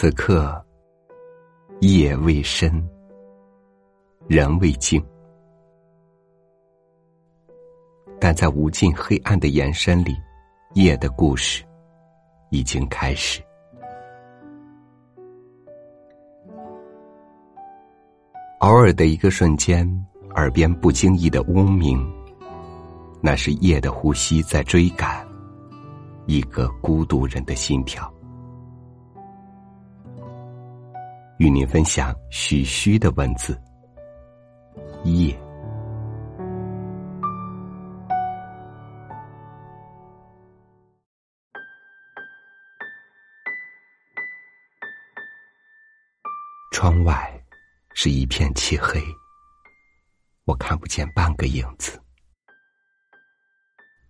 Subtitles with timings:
[0.00, 0.64] 此刻，
[1.80, 2.88] 夜未深，
[4.28, 5.04] 人未静，
[8.20, 10.14] 但在无尽黑暗的延伸里，
[10.74, 11.64] 夜的故事
[12.50, 13.42] 已经开始。
[18.60, 19.84] 偶尔的一个瞬间，
[20.36, 22.00] 耳边不经意的嗡鸣，
[23.20, 25.26] 那是夜的呼吸在追赶
[26.26, 28.08] 一个孤独人的心跳。
[31.38, 33.56] 与您分享许虚的文字。
[35.04, 35.32] 夜，
[46.72, 47.40] 窗外
[47.94, 49.00] 是一片漆黑，
[50.44, 52.02] 我看不见半个影子。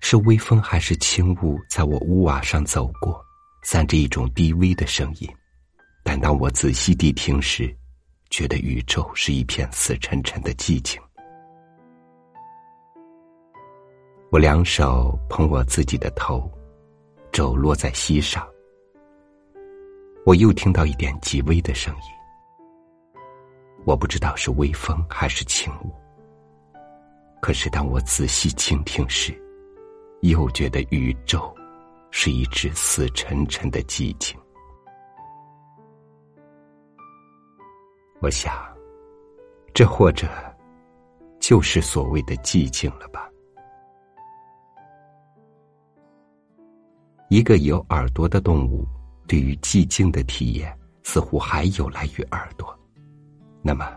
[0.00, 3.22] 是微风还是轻雾在我屋瓦上走过，
[3.62, 5.30] 散着一种低微的声音。
[6.02, 7.74] 但当我仔细地听时，
[8.30, 11.00] 觉得宇宙是一片死沉沉的寂静。
[14.30, 16.50] 我两手捧我自己的头，
[17.32, 18.46] 肘落在膝上。
[20.24, 23.20] 我又听到一点极微的声音，
[23.84, 25.92] 我不知道是微风还是轻雾。
[27.40, 29.34] 可是当我仔细倾听时，
[30.20, 31.52] 又觉得宇宙
[32.10, 34.38] 是一只死沉沉的寂静。
[38.22, 38.54] 我想，
[39.72, 40.28] 这或者
[41.40, 43.26] 就是所谓的寂静了吧？
[47.30, 48.86] 一个有耳朵的动物，
[49.26, 52.78] 对于寂静的体验，似乎还有来于耳朵。
[53.62, 53.90] 那么，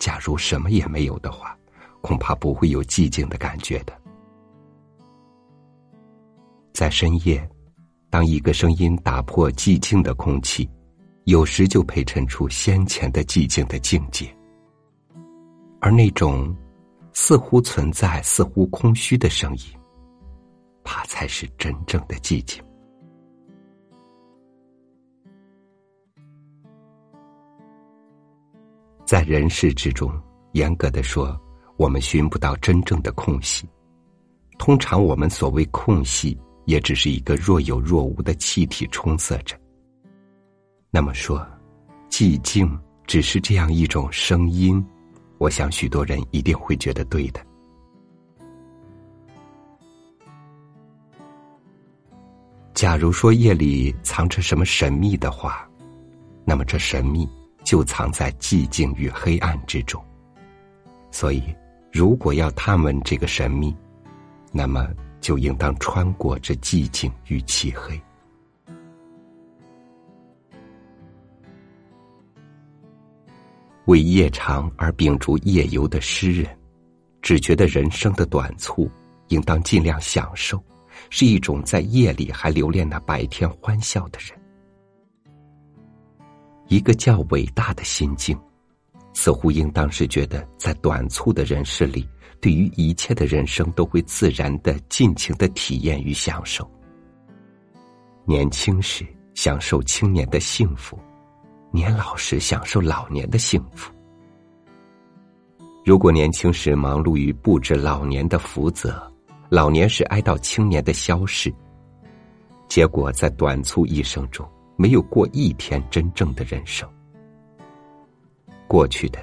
[0.00, 1.56] 假如什么也没有的话，
[2.00, 3.96] 恐怕不会有寂静的感觉的。
[6.72, 7.48] 在深夜，
[8.10, 10.68] 当一个声音打破寂静的空气。
[11.28, 14.34] 有时就陪衬出先前的寂静的境界，
[15.78, 16.56] 而那种
[17.12, 19.64] 似乎存在、似乎空虚的声音，
[20.82, 22.64] 怕才是真正的寂静。
[29.04, 30.10] 在人世之中，
[30.52, 31.38] 严格的说，
[31.76, 33.68] 我们寻不到真正的空隙。
[34.58, 39.54] 通常，我们所谓空隙，也只是一个若有若无的气体充塞着。
[40.90, 41.46] 那么说，
[42.08, 44.84] 寂静只是这样一种声音，
[45.36, 47.40] 我想许多人一定会觉得对的。
[52.72, 55.68] 假如说夜里藏着什么神秘的话，
[56.44, 57.28] 那么这神秘
[57.64, 60.02] 就藏在寂静与黑暗之中。
[61.10, 61.42] 所以，
[61.92, 63.76] 如果要探问这个神秘，
[64.52, 64.88] 那么
[65.20, 68.00] 就应当穿过这寂静与漆黑。
[73.88, 76.58] 为夜长而秉烛夜游的诗人，
[77.22, 78.86] 只觉得人生的短促，
[79.28, 80.62] 应当尽量享受，
[81.08, 84.38] 是一种在夜里还留恋那白天欢笑的人。
[86.66, 88.38] 一个较伟大的心境，
[89.14, 92.06] 似乎应当是觉得在短促的人世里，
[92.42, 96.70] 对于一切的人生都会自然的尽情的体验与享受。
[98.26, 101.00] 年轻时享受青年的幸福。
[101.70, 103.92] 年老时享受老年的幸福。
[105.84, 109.10] 如果年轻时忙碌于布置老年的福泽，
[109.48, 111.54] 老年时哀悼青年的消逝，
[112.68, 114.46] 结果在短促一生中
[114.76, 116.88] 没有过一天真正的人生。
[118.66, 119.18] 过去的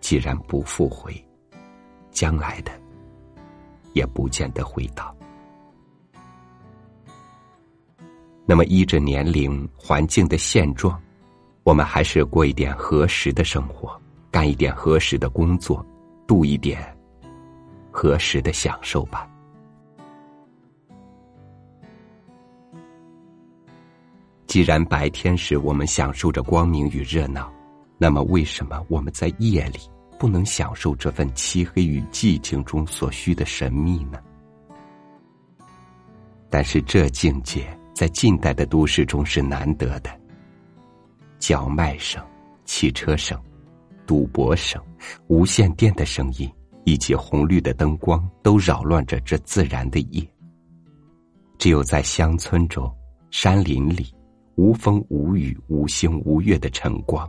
[0.00, 1.14] 既然不复回，
[2.10, 2.72] 将来的
[3.92, 5.14] 也不见得回到。
[8.44, 11.00] 那么依着年龄、环境的现状。
[11.64, 14.00] 我们还是过一点合适的生活，
[14.30, 15.84] 干一点合适的工作，
[16.26, 16.82] 度一点
[17.90, 19.28] 合适的享受吧。
[24.46, 27.50] 既然白天时我们享受着光明与热闹，
[27.96, 29.78] 那么为什么我们在夜里
[30.18, 34.18] 不能享受这份漆黑与寂静中所需的神秘呢？
[36.50, 40.21] 但是这境界在近代的都市中是难得的。
[41.42, 42.24] 叫卖声、
[42.64, 43.36] 汽车声、
[44.06, 44.80] 赌博声、
[45.26, 46.48] 无线电的声音，
[46.84, 50.24] 以及红绿的灯光，都扰乱着这自然的夜。
[51.58, 52.88] 只有在乡村中、
[53.32, 54.14] 山林里，
[54.54, 57.28] 无风无雨、无星无月的晨光，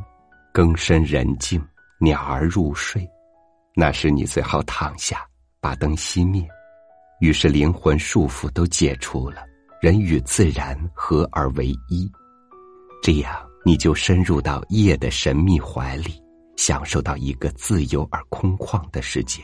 [0.53, 1.59] 更深人静，
[1.99, 3.09] 鸟儿入睡，
[3.75, 5.25] 那时你最好躺下，
[5.59, 6.47] 把灯熄灭，
[7.19, 9.43] 于是灵魂束缚都解除了，
[9.81, 12.07] 人与自然合而为一，
[13.01, 13.35] 这样。
[13.65, 16.21] 你就深入到夜的神秘怀里，
[16.57, 19.41] 享受到一个自由而空旷的世界。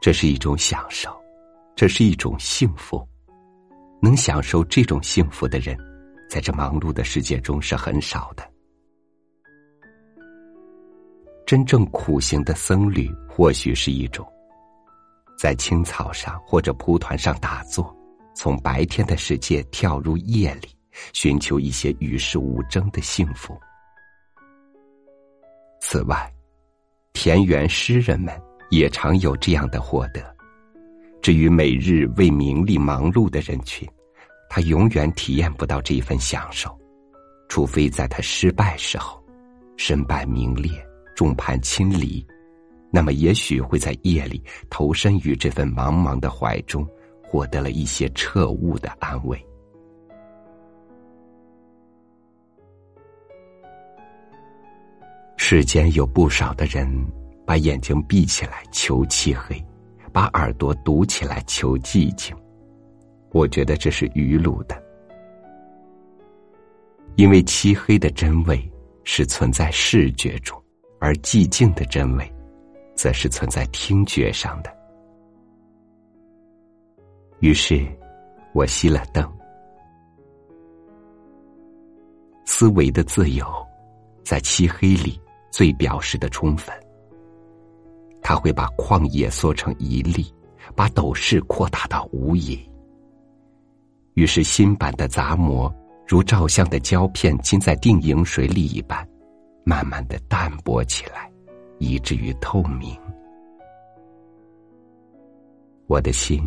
[0.00, 1.14] 这是一种享受，
[1.74, 3.06] 这是一种幸福。
[4.00, 5.76] 能享受这种幸福的人，
[6.28, 8.48] 在这忙碌的世界中是很少的。
[11.46, 14.26] 真正苦行的僧侣，或许是一种
[15.38, 17.94] 在青草上或者蒲团上打坐，
[18.34, 20.68] 从白天的世界跳入夜里，
[21.12, 23.58] 寻求一些与世无争的幸福。
[25.80, 26.32] 此外，
[27.12, 28.34] 田园诗人们
[28.70, 30.34] 也常有这样的获得。
[31.22, 33.88] 至于每日为名利忙碌的人群，
[34.48, 36.76] 他永远体验不到这一份享受，
[37.48, 39.20] 除非在他失败时候，
[39.76, 40.70] 身败名裂、
[41.14, 42.24] 众叛亲离，
[42.90, 46.86] 那么也许会在夜里投身于这份茫茫的怀中，
[47.22, 49.44] 获得了一些彻悟的安慰。
[55.48, 56.92] 世间有不少的人，
[57.46, 59.64] 把眼睛闭起来求漆黑。
[60.12, 62.34] 把耳朵堵起来求寂静，
[63.30, 64.82] 我觉得这是愚鲁的，
[67.14, 68.60] 因为漆黑的真味
[69.04, 70.60] 是存在视觉中，
[70.98, 72.28] 而寂静的真味，
[72.96, 74.76] 则是存在听觉上的。
[77.38, 77.86] 于是，
[78.52, 79.32] 我熄了灯，
[82.46, 83.46] 思维的自由，
[84.24, 85.20] 在漆黑里
[85.56, 86.76] 最表示的充分。
[88.20, 90.30] 他会把旷野缩成一粒，
[90.74, 92.60] 把斗室扩大到无垠。
[94.12, 95.74] 于是，新版的杂膜
[96.06, 99.08] 如照相的胶片浸在定影水里一般，
[99.64, 101.32] 慢慢的淡薄起来，
[101.78, 102.94] 以至于透明。
[105.86, 106.46] 我的心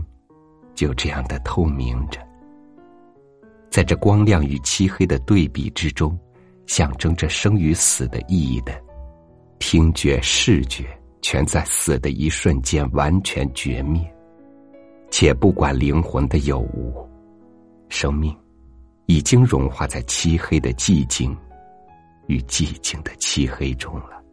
[0.76, 2.20] 就这样的透明着，
[3.72, 6.16] 在这光亮与漆黑的对比之中，
[6.68, 8.80] 象征着生与死的意义的
[9.60, 10.86] 听觉、视觉。
[11.22, 14.02] 全在死的一瞬间完全绝灭，
[15.12, 17.06] 且不管灵魂的有无，
[17.90, 18.36] 生命
[19.06, 21.38] 已经融化在漆黑的寂静
[22.28, 24.24] 与寂静的漆黑中了。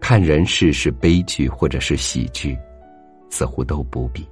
[0.00, 2.56] 看人世是悲剧或者是喜剧，
[3.28, 4.24] 似乎都不必。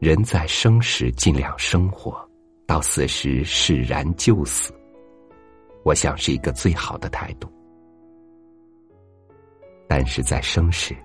[0.00, 2.28] 人在生时尽量生活，
[2.66, 4.74] 到死时释然就死。
[5.84, 7.48] 我想是一个最好的态度，
[9.88, 10.96] 但是在生时，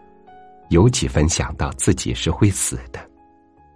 [0.69, 2.99] 有几分想到自己是会死的，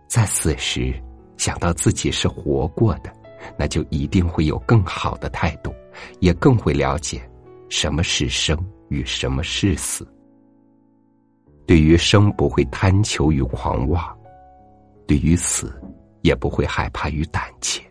[0.07, 0.93] 在死时
[1.37, 3.11] 想到自己是活过的，
[3.57, 5.73] 那就一定会有更好的态度，
[6.19, 7.21] 也更会了解
[7.67, 8.57] 什么是生
[8.89, 10.07] 与什么是死。
[11.65, 14.17] 对于生不会贪求与狂妄，
[15.07, 15.73] 对于死
[16.21, 17.81] 也不会害怕与胆怯。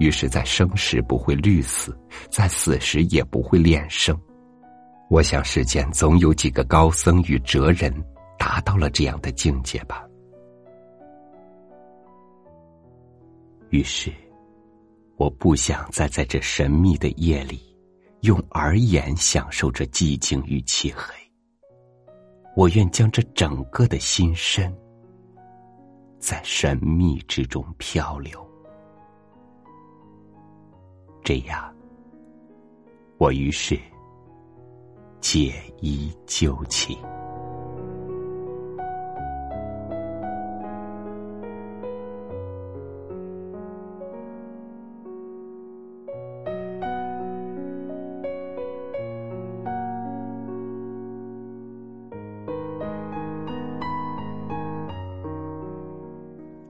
[0.00, 1.94] 于是，在生时不会虑死，
[2.30, 4.18] 在死时也不会恋生。
[5.10, 7.92] 我想，世间总有几个高僧与哲人
[8.38, 10.02] 达到了这样的境界吧。
[13.68, 14.10] 于是，
[15.18, 17.60] 我不想再在这神秘的夜里，
[18.22, 21.14] 用耳眼享受着寂静与漆黑。
[22.56, 24.74] 我愿将这整个的心身，
[26.18, 28.49] 在神秘之中漂流。
[31.22, 31.72] 这样，
[33.18, 33.78] 我于是
[35.20, 36.96] 解衣就寝。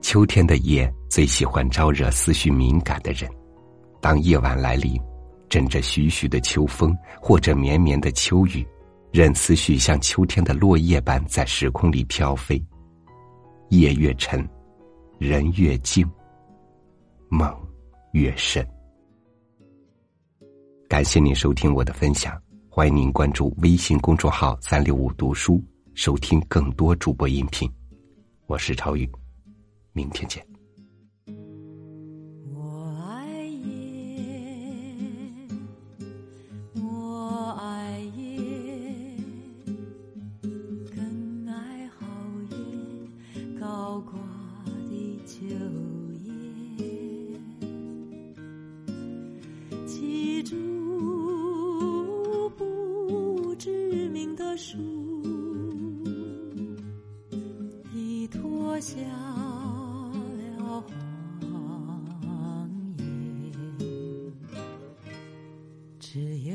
[0.01, 3.40] 秋天的夜，最喜欢招惹思绪敏感的人。
[4.01, 4.99] 当夜晚来临，
[5.47, 8.67] 枕着徐徐的秋风或者绵绵的秋雨，
[9.11, 12.61] 任思绪像秋天的落叶般在时空里飘飞。
[13.69, 14.45] 夜越沉，
[15.19, 16.09] 人越静，
[17.29, 17.55] 梦
[18.11, 18.67] 越深。
[20.89, 22.37] 感谢您收听我的分享，
[22.69, 27.71] 欢迎您关注微信公众号“三六五读书”，收听更多主播音频。
[28.47, 29.09] 我是超宇，
[29.93, 30.50] 明天见。
[66.11, 66.50] 只有。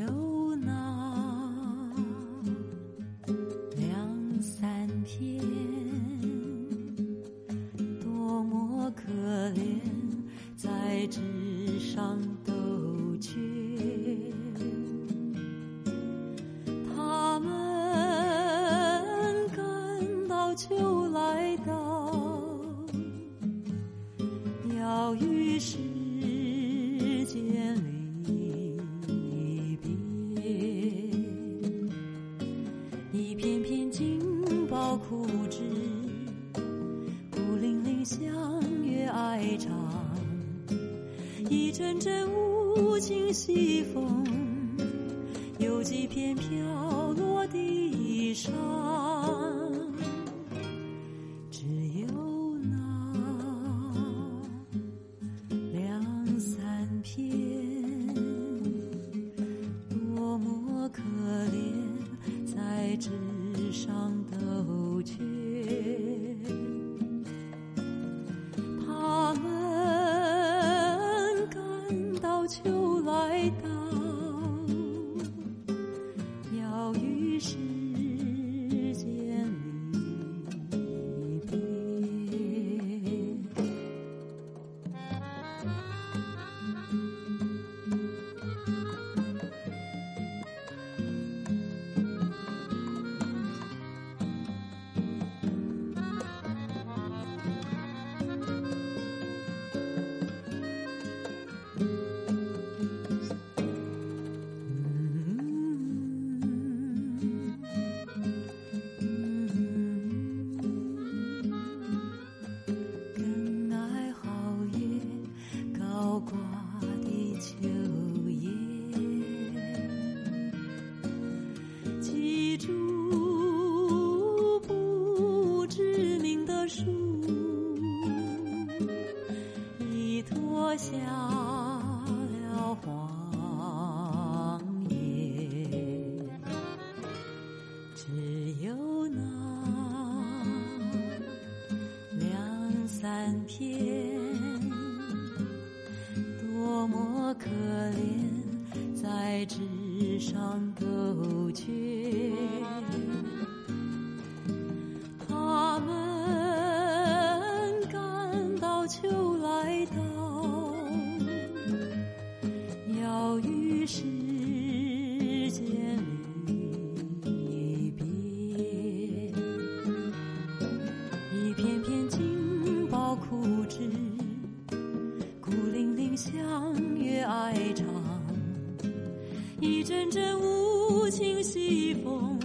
[179.97, 182.39] 阵阵无情西风，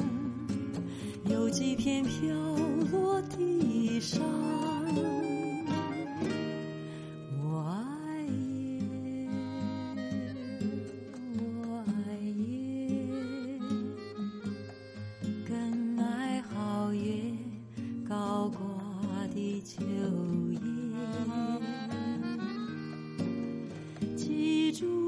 [1.26, 2.34] 有几片飘
[2.90, 4.22] 落地上。
[7.42, 8.80] 我爱夜，
[11.36, 13.60] 我爱夜，
[15.46, 17.36] 更爱皓月
[18.08, 18.58] 高挂
[19.34, 19.84] 的秋
[20.52, 20.58] 夜。
[24.16, 25.01] 记住。